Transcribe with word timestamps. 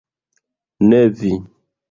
Ne 0.87 1.03
vi! 1.21 1.31